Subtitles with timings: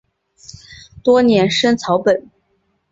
[1.03, 2.27] 多年生草本。